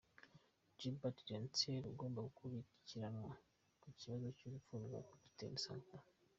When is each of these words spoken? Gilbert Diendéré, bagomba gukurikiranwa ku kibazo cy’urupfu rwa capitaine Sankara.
Gilbert 0.79 1.17
Diendéré, 1.27 1.77
bagomba 1.89 2.21
gukurikiranwa 2.27 3.23
ku 3.81 3.87
kibazo 3.99 4.27
cy’urupfu 4.37 4.71
rwa 4.85 4.99
capitaine 5.09 5.57
Sankara. 5.65 6.05